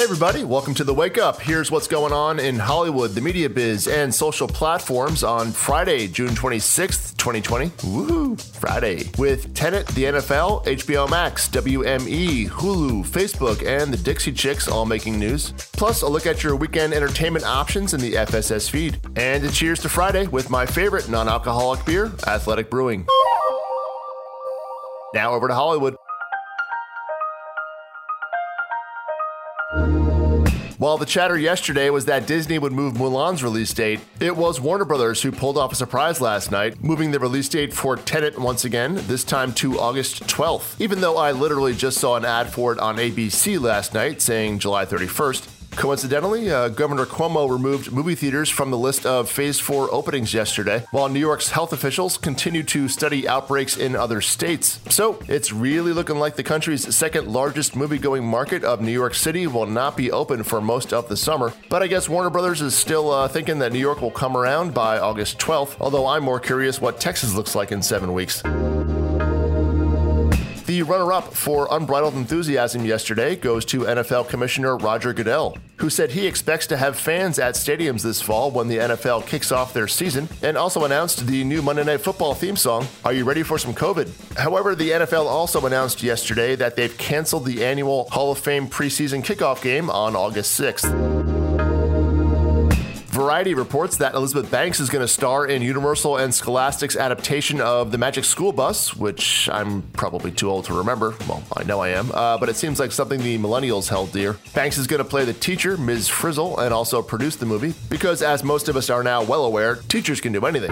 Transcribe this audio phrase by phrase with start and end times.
[0.00, 1.42] Hey, everybody, welcome to the Wake Up.
[1.42, 6.30] Here's what's going on in Hollywood, the media biz, and social platforms on Friday, June
[6.30, 7.66] 26th, 2020.
[7.68, 8.40] Woohoo!
[8.58, 9.10] Friday.
[9.18, 15.18] With Tenet, the NFL, HBO Max, WME, Hulu, Facebook, and the Dixie Chicks all making
[15.18, 15.52] news.
[15.74, 18.98] Plus, a look at your weekend entertainment options in the FSS feed.
[19.16, 23.06] And a cheers to Friday with my favorite non alcoholic beer, Athletic Brewing.
[25.12, 25.94] Now over to Hollywood.
[30.80, 34.86] While the chatter yesterday was that Disney would move Mulan's release date, it was Warner
[34.86, 38.64] Brothers who pulled off a surprise last night, moving the release date for Tenet once
[38.64, 40.80] again, this time to August 12th.
[40.80, 44.58] Even though I literally just saw an ad for it on ABC last night saying
[44.58, 49.92] July 31st, Coincidentally, uh, Governor Cuomo removed movie theaters from the list of Phase 4
[49.92, 54.80] openings yesterday, while New York's health officials continue to study outbreaks in other states.
[54.90, 59.14] So it's really looking like the country's second largest movie going market of New York
[59.14, 61.52] City will not be open for most of the summer.
[61.68, 64.74] But I guess Warner Brothers is still uh, thinking that New York will come around
[64.74, 68.42] by August 12th, although I'm more curious what Texas looks like in seven weeks.
[70.70, 76.12] The runner up for unbridled enthusiasm yesterday goes to NFL Commissioner Roger Goodell, who said
[76.12, 79.88] he expects to have fans at stadiums this fall when the NFL kicks off their
[79.88, 83.58] season, and also announced the new Monday Night Football theme song, Are You Ready for
[83.58, 84.36] Some COVID?
[84.36, 89.24] However, the NFL also announced yesterday that they've canceled the annual Hall of Fame preseason
[89.24, 91.19] kickoff game on August 6th.
[93.10, 97.90] Variety reports that Elizabeth Banks is going to star in Universal and Scholastic's adaptation of
[97.90, 101.16] The Magic School Bus, which I'm probably too old to remember.
[101.28, 104.36] Well, I know I am, uh, but it seems like something the millennials held dear.
[104.54, 106.06] Banks is going to play the teacher, Ms.
[106.06, 109.74] Frizzle, and also produce the movie, because as most of us are now well aware,
[109.88, 110.70] teachers can do anything.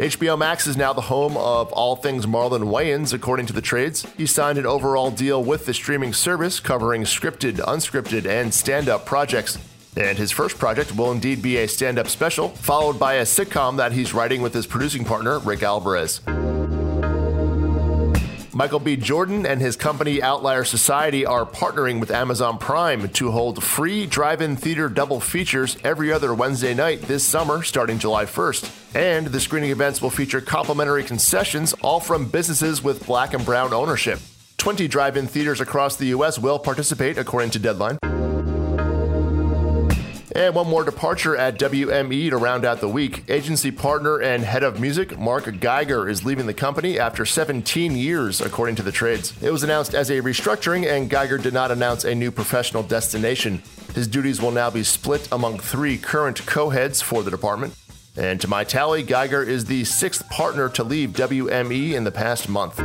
[0.00, 4.04] HBO Max is now the home of all things Marlon Wayans, according to the trades.
[4.16, 9.06] He signed an overall deal with the streaming service covering scripted, unscripted, and stand up
[9.06, 9.56] projects.
[9.96, 13.76] And his first project will indeed be a stand up special, followed by a sitcom
[13.78, 16.20] that he's writing with his producing partner, Rick Alvarez.
[18.60, 18.94] Michael B.
[18.94, 24.42] Jordan and his company Outlier Society are partnering with Amazon Prime to hold free drive
[24.42, 28.94] in theater double features every other Wednesday night this summer, starting July 1st.
[28.94, 33.72] And the screening events will feature complimentary concessions, all from businesses with black and brown
[33.72, 34.20] ownership.
[34.58, 36.38] 20 drive in theaters across the U.S.
[36.38, 37.98] will participate, according to Deadline.
[40.40, 43.28] And one more departure at WME to round out the week.
[43.28, 48.40] Agency partner and head of music, Mark Geiger, is leaving the company after 17 years,
[48.40, 49.34] according to the trades.
[49.42, 53.62] It was announced as a restructuring, and Geiger did not announce a new professional destination.
[53.94, 57.74] His duties will now be split among three current co heads for the department.
[58.16, 62.48] And to my tally, Geiger is the sixth partner to leave WME in the past
[62.48, 62.80] month.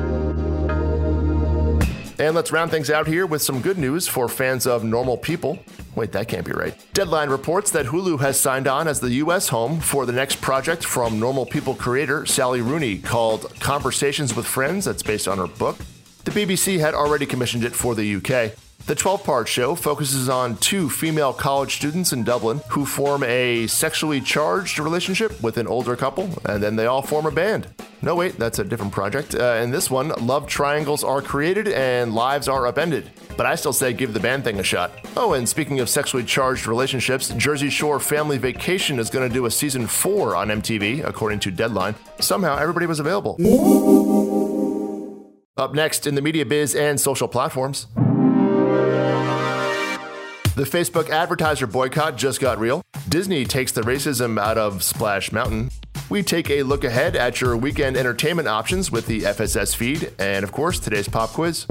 [2.17, 5.59] And let's round things out here with some good news for fans of normal people.
[5.95, 6.73] Wait, that can't be right.
[6.93, 9.49] Deadline reports that Hulu has signed on as the U.S.
[9.49, 14.85] home for the next project from Normal People creator Sally Rooney called Conversations with Friends,
[14.85, 15.77] that's based on her book.
[16.23, 18.57] The BBC had already commissioned it for the UK.
[18.87, 23.67] The 12 part show focuses on two female college students in Dublin who form a
[23.67, 27.67] sexually charged relationship with an older couple, and then they all form a band.
[28.01, 29.33] No, wait, that's a different project.
[29.35, 33.09] Uh, in this one, love triangles are created and lives are upended.
[33.35, 34.91] But I still say give the band thing a shot.
[35.17, 39.45] Oh, and speaking of sexually charged relationships, Jersey Shore Family Vacation is going to do
[39.45, 41.95] a season four on MTV, according to Deadline.
[42.19, 43.35] Somehow everybody was available.
[45.57, 47.87] Up next in the media biz and social platforms.
[50.55, 52.81] The Facebook advertiser boycott just got real.
[53.09, 55.69] Disney takes the racism out of Splash Mountain.
[56.09, 60.43] We take a look ahead at your weekend entertainment options with the FSS feed, and
[60.43, 61.65] of course, today's pop quiz.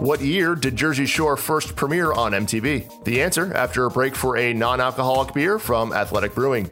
[0.00, 3.04] What year did Jersey Shore first premiere on MTV?
[3.04, 6.70] The answer after a break for a non alcoholic beer from Athletic Brewing.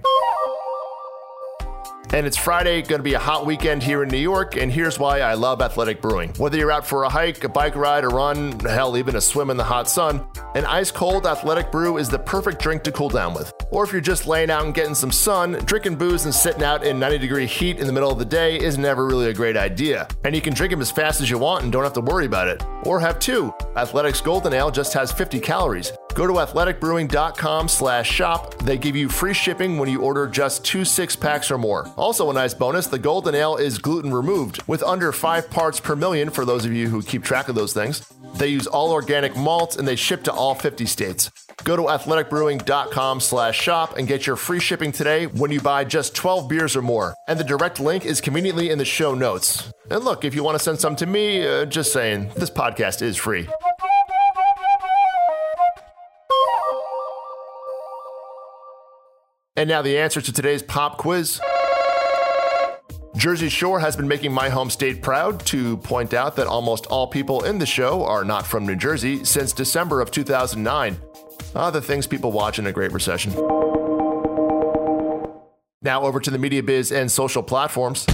[2.10, 4.98] And it's Friday, going to be a hot weekend here in New York, and here's
[4.98, 6.32] why I love Athletic Brewing.
[6.38, 9.50] Whether you're out for a hike, a bike ride, a run, hell, even a swim
[9.50, 13.10] in the hot sun, an ice cold Athletic Brew is the perfect drink to cool
[13.10, 13.52] down with.
[13.70, 16.84] Or if you're just laying out and getting some sun, drinking booze and sitting out
[16.84, 19.56] in 90 degree heat in the middle of the day is never really a great
[19.56, 20.08] idea.
[20.24, 22.26] And you can drink them as fast as you want and don't have to worry
[22.26, 22.62] about it.
[22.84, 23.52] Or have two.
[23.76, 25.92] Athletic's Golden Ale just has 50 calories.
[26.14, 28.58] Go to athleticbrewing.com slash shop.
[28.58, 31.86] They give you free shipping when you order just two six packs or more.
[31.96, 35.94] Also, a nice bonus the Golden Ale is gluten removed, with under five parts per
[35.94, 38.08] million for those of you who keep track of those things.
[38.34, 41.30] They use all organic malts and they ship to all 50 states.
[41.64, 46.14] Go to athleticbrewing.com slash shop and get your free shipping today when you buy just
[46.14, 47.14] 12 beers or more.
[47.26, 49.70] And the direct link is conveniently in the show notes.
[49.90, 53.02] And look, if you want to send some to me, uh, just saying, this podcast
[53.02, 53.48] is free.
[59.56, 61.40] And now the answer to today's pop quiz.
[63.16, 67.08] Jersey Shore has been making my home state proud to point out that almost all
[67.08, 70.98] people in the show are not from New Jersey since December of 2009.
[71.54, 73.32] Ah, the things people watch in a Great Recession.
[75.80, 78.04] Now over to the media biz and social platforms.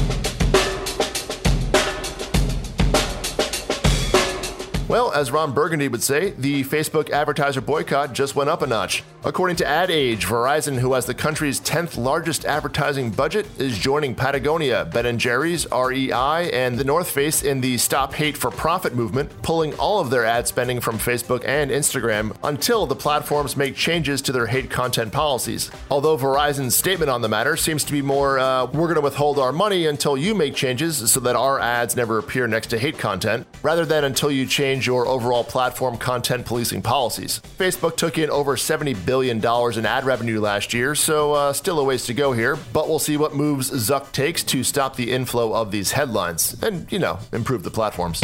[4.95, 9.03] Well, as Ron Burgundy would say, the Facebook advertiser boycott just went up a notch.
[9.25, 14.15] According to Ad Age, Verizon, who has the country's 10th largest advertising budget, is joining
[14.15, 18.95] Patagonia, Ben & Jerry's, REI, and The North Face in the Stop Hate for Profit
[18.95, 23.75] movement, pulling all of their ad spending from Facebook and Instagram until the platforms make
[23.75, 25.73] changes to their hate content policies.
[25.91, 29.41] Although Verizon's statement on the matter seems to be more, uh, we're going to withhold
[29.41, 32.97] our money until you make changes so that our ads never appear next to hate
[32.97, 37.41] content, rather than until you change your overall platform content policing policies.
[37.59, 41.85] Facebook took in over $70 billion in ad revenue last year, so uh, still a
[41.85, 45.55] ways to go here, but we'll see what moves Zuck takes to stop the inflow
[45.55, 48.21] of these headlines and, you know, improve the platforms.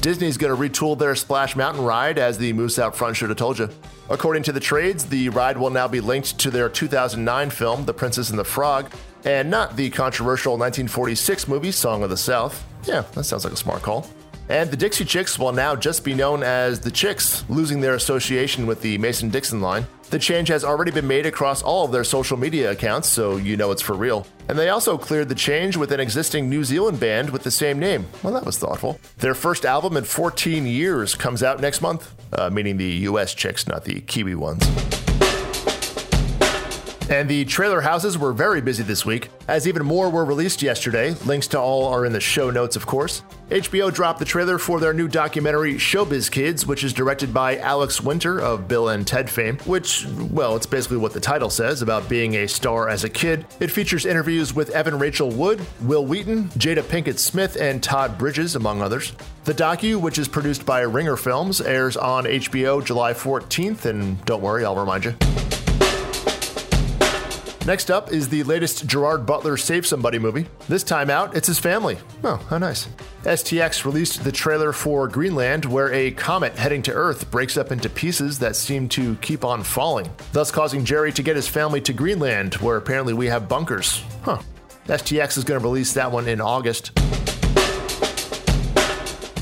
[0.00, 3.36] Disney's going to retool their Splash Mountain ride, as the Moose Out Front should have
[3.36, 3.68] told you.
[4.08, 7.92] According to the trades, the ride will now be linked to their 2009 film, The
[7.92, 8.88] Princess and the Frog,
[9.26, 12.64] and not the controversial 1946 movie Song of the South.
[12.84, 14.06] Yeah, that sounds like a smart call.
[14.48, 18.64] And the Dixie Chicks will now just be known as the Chicks, losing their association
[18.64, 19.88] with the Mason Dixon line.
[20.10, 23.56] The change has already been made across all of their social media accounts, so you
[23.56, 24.24] know it's for real.
[24.48, 27.80] And they also cleared the change with an existing New Zealand band with the same
[27.80, 28.06] name.
[28.22, 29.00] Well, that was thoughtful.
[29.18, 33.66] Their first album in 14 years comes out next month, uh, meaning the US Chicks,
[33.66, 34.64] not the Kiwi ones.
[37.08, 41.14] And the trailer houses were very busy this week, as even more were released yesterday.
[41.24, 43.22] Links to all are in the show notes, of course.
[43.50, 48.00] HBO dropped the trailer for their new documentary Showbiz Kids, which is directed by Alex
[48.00, 52.08] Winter of Bill and Ted fame, which, well, it's basically what the title says about
[52.08, 53.46] being a star as a kid.
[53.60, 58.56] It features interviews with Evan Rachel Wood, Wil Wheaton, Jada Pinkett Smith, and Todd Bridges,
[58.56, 59.12] among others.
[59.44, 64.42] The docu, which is produced by Ringer Films, airs on HBO July 14th, and don't
[64.42, 65.14] worry, I'll remind you.
[67.66, 70.46] Next up is the latest Gerard Butler Save Somebody movie.
[70.68, 71.98] This time out, it's his family.
[72.22, 72.86] Oh, how nice.
[73.24, 77.88] STX released the trailer for Greenland, where a comet heading to Earth breaks up into
[77.88, 81.92] pieces that seem to keep on falling, thus causing Jerry to get his family to
[81.92, 84.00] Greenland, where apparently we have bunkers.
[84.22, 84.38] Huh.
[84.86, 86.92] STX is going to release that one in August.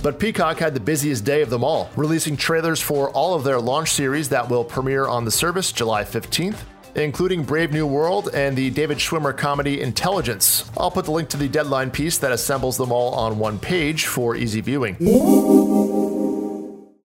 [0.02, 3.60] But Peacock had the busiest day of them all, releasing trailers for all of their
[3.60, 6.62] launch series that will premiere on the service July 15th
[6.96, 10.70] including Brave New World and the David Schwimmer comedy Intelligence.
[10.76, 14.06] I'll put the link to the deadline piece that assembles them all on one page
[14.06, 14.96] for easy viewing.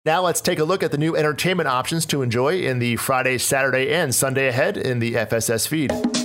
[0.06, 3.38] Now let's take a look at the new entertainment options to enjoy in the Friday,
[3.38, 6.19] Saturday, and Sunday ahead in the FSS feed.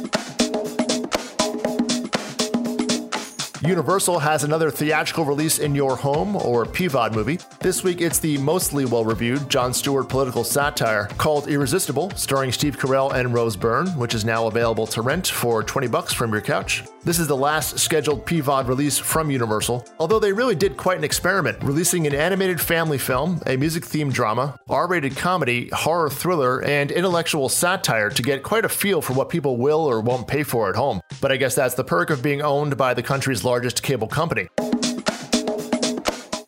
[3.66, 7.40] Universal has another theatrical release in your home or PVOD movie.
[7.60, 12.78] This week it's the mostly well reviewed Jon Stewart political satire called Irresistible, starring Steve
[12.78, 16.42] Carell and Rose Byrne, which is now available to rent for 20 bucks from your
[16.42, 16.84] couch.
[17.04, 21.04] This is the last scheduled PVOD release from Universal, although they really did quite an
[21.04, 26.64] experiment, releasing an animated family film, a music themed drama, R rated comedy, horror thriller,
[26.64, 30.44] and intellectual satire to get quite a feel for what people will or won't pay
[30.44, 31.00] for at home.
[31.26, 34.48] But I guess that's the perk of being owned by the country's largest cable company.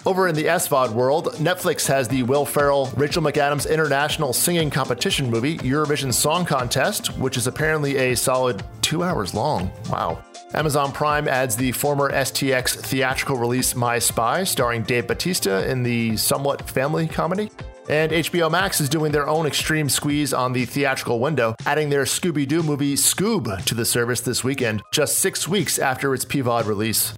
[0.05, 5.31] Over in the SVOD world, Netflix has the Will Ferrell, Rachel McAdams International Singing Competition
[5.31, 9.71] movie, Eurovision Song Contest, which is apparently a solid two hours long.
[9.89, 10.23] Wow.
[10.53, 16.15] Amazon Prime adds the former STX theatrical release My Spy, starring Dave Bautista in the
[16.17, 17.49] somewhat family comedy.
[17.89, 22.03] And HBO Max is doing their own extreme squeeze on the theatrical window, adding their
[22.03, 26.65] Scooby Doo movie Scoob to the service this weekend, just six weeks after its PVOD
[26.65, 27.13] release.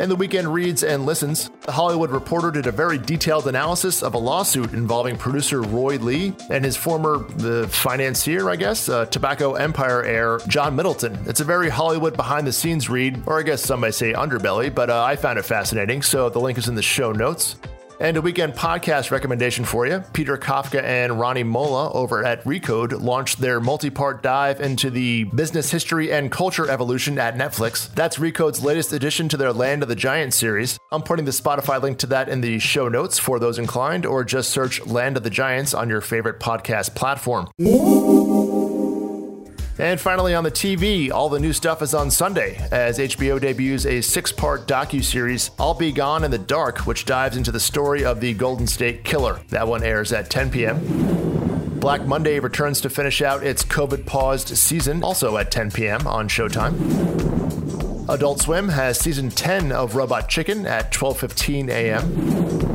[0.00, 4.14] and the weekend reads and listens, The Hollywood Reporter did a very detailed analysis of
[4.14, 9.54] a lawsuit involving producer Roy Lee and his former uh, financier, I guess, uh, Tobacco
[9.54, 11.16] Empire heir John Middleton.
[11.26, 14.74] It's a very Hollywood behind the scenes read, or I guess some might say underbelly,
[14.74, 17.54] but uh, I found it fascinating, so the link is in the show notes.
[18.00, 20.02] And a weekend podcast recommendation for you.
[20.12, 25.24] Peter Kafka and Rani Molla over at Recode launched their multi part dive into the
[25.24, 27.94] business history and culture evolution at Netflix.
[27.94, 30.78] That's Recode's latest addition to their Land of the Giants series.
[30.90, 34.24] I'm putting the Spotify link to that in the show notes for those inclined, or
[34.24, 37.48] just search Land of the Giants on your favorite podcast platform.
[39.78, 43.86] And finally, on the TV, all the new stuff is on Sunday as HBO debuts
[43.86, 48.04] a six part docu-series, I'll Be Gone in the Dark, which dives into the story
[48.04, 49.40] of the Golden State Killer.
[49.48, 51.80] That one airs at 10 p.m.
[51.80, 56.06] Black Monday returns to finish out its COVID paused season, also at 10 p.m.
[56.06, 58.08] on Showtime.
[58.08, 62.71] Adult Swim has season 10 of Robot Chicken at 12:15 a.m.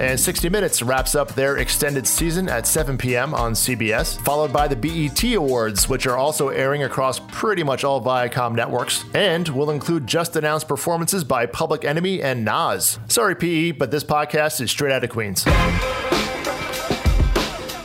[0.00, 3.34] And 60 Minutes wraps up their extended season at 7 p.m.
[3.34, 8.02] on CBS, followed by the BET Awards, which are also airing across pretty much all
[8.02, 12.98] Viacom networks, and will include just announced performances by Public Enemy and Nas.
[13.08, 15.44] Sorry, PE, but this podcast is straight out of Queens.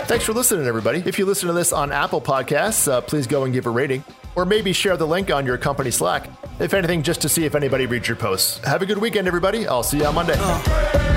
[0.07, 1.03] Thanks for listening, everybody.
[1.05, 4.05] If you listen to this on Apple Podcasts, uh, please go and give a rating,
[4.37, 6.29] or maybe share the link on your company Slack.
[6.61, 8.59] If anything, just to see if anybody reads your posts.
[8.59, 9.67] Have a good weekend, everybody.
[9.67, 11.14] I'll see you on Monday.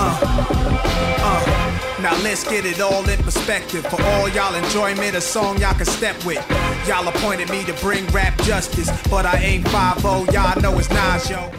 [0.00, 0.18] Uh,
[1.20, 1.68] uh.
[2.00, 3.84] Now let's get it all in perspective.
[3.86, 6.44] For all y'all enjoyment, a song y'all can step with.
[6.86, 10.02] Y'all appointed me to bring rap justice, but I ain't 5
[10.32, 11.50] y'all know it's Nas, yo.